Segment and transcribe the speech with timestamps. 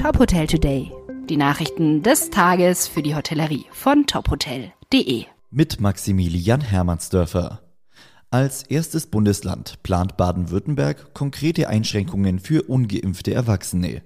[0.00, 0.90] Top Hotel Today.
[1.28, 5.26] Die Nachrichten des Tages für die Hotellerie von tophotel.de.
[5.50, 7.60] Mit Maximilian Hermannsdörfer.
[8.30, 14.00] Als erstes Bundesland plant Baden-Württemberg konkrete Einschränkungen für ungeimpfte Erwachsene.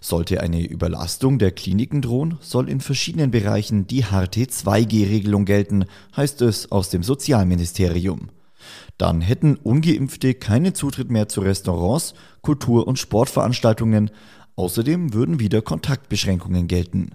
[0.00, 5.84] Sollte eine Überlastung der Kliniken drohen, soll in verschiedenen Bereichen die harte 2G-Regelung gelten,
[6.16, 8.30] heißt es aus dem Sozialministerium.
[8.96, 14.10] Dann hätten ungeimpfte keinen Zutritt mehr zu Restaurants, Kultur- und Sportveranstaltungen,
[14.56, 17.12] außerdem würden wieder Kontaktbeschränkungen gelten.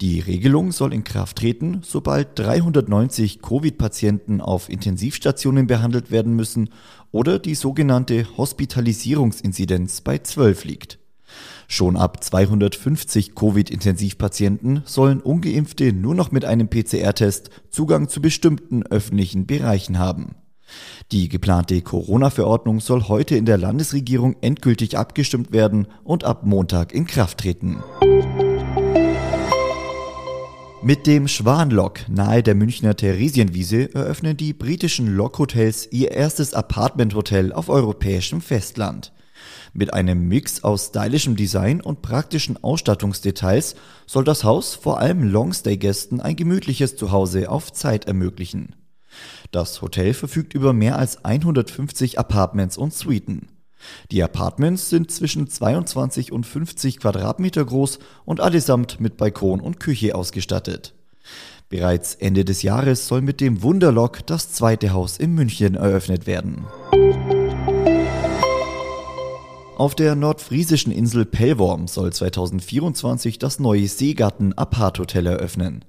[0.00, 6.70] Die Regelung soll in Kraft treten, sobald 390 Covid-Patienten auf Intensivstationen behandelt werden müssen
[7.10, 10.98] oder die sogenannte Hospitalisierungsinzidenz bei 12 liegt.
[11.68, 19.46] Schon ab 250 Covid-Intensivpatienten sollen ungeimpfte nur noch mit einem PCR-Test Zugang zu bestimmten öffentlichen
[19.46, 20.34] Bereichen haben.
[21.10, 27.06] Die geplante Corona-Verordnung soll heute in der Landesregierung endgültig abgestimmt werden und ab Montag in
[27.06, 27.82] Kraft treten.
[30.84, 37.68] Mit dem Schwanlok nahe der Münchner Theresienwiese eröffnen die britischen Lok-Hotels ihr erstes Apartment-Hotel auf
[37.68, 39.12] europäischem Festland.
[39.74, 46.20] Mit einem Mix aus stylischem Design und praktischen Ausstattungsdetails soll das Haus vor allem Longstay-Gästen
[46.20, 48.74] ein gemütliches Zuhause auf Zeit ermöglichen.
[49.52, 53.48] Das Hotel verfügt über mehr als 150 Apartments und Suiten.
[54.10, 60.14] Die Apartments sind zwischen 22 und 50 Quadratmeter groß und allesamt mit Balkon und Küche
[60.14, 60.94] ausgestattet.
[61.68, 66.64] Bereits Ende des Jahres soll mit dem Wunderlock das zweite Haus in München eröffnet werden.
[69.76, 75.84] Auf der nordfriesischen Insel Pellworm soll 2024 das neue Seegarten Apart Hotel eröffnen.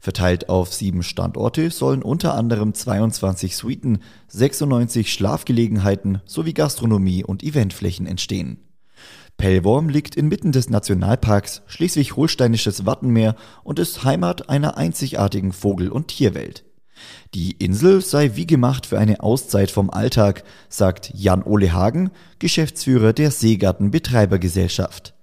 [0.00, 8.06] Verteilt auf sieben Standorte sollen unter anderem 22 Suiten, 96 Schlafgelegenheiten sowie Gastronomie und Eventflächen
[8.06, 8.58] entstehen.
[9.36, 16.64] Pellworm liegt inmitten des Nationalparks Schleswig-Holsteinisches Wattenmeer und ist Heimat einer einzigartigen Vogel- und Tierwelt.
[17.34, 22.10] Die Insel sei wie gemacht für eine Auszeit vom Alltag, sagt Jan-Ole Hagen,
[22.40, 25.14] Geschäftsführer der Seegarten Betreibergesellschaft.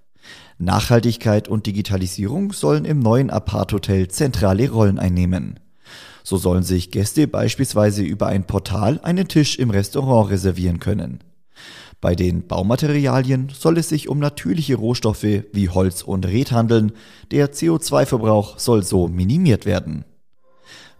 [0.58, 5.60] Nachhaltigkeit und Digitalisierung sollen im neuen Apart-Hotel zentrale Rollen einnehmen.
[6.24, 11.20] So sollen sich Gäste beispielsweise über ein Portal einen Tisch im Restaurant reservieren können.
[12.00, 16.92] Bei den Baumaterialien soll es sich um natürliche Rohstoffe wie Holz und Red handeln,
[17.30, 20.04] der CO2-Verbrauch soll so minimiert werden.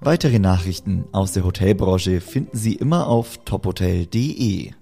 [0.01, 4.73] Weitere Nachrichten aus der Hotelbranche finden Sie immer auf tophotel.de.